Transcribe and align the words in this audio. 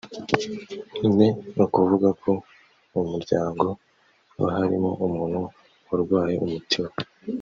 ni 1.17 1.27
ukuvuga 1.63 2.09
ko 2.21 2.31
mu 2.93 3.03
muryango 3.11 3.65
haba 4.35 4.47
harimo 4.57 4.89
umuntu 5.05 5.41
warwaye 5.87 6.35
umutima 6.45 6.89